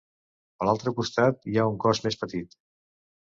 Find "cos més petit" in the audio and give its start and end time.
1.85-2.57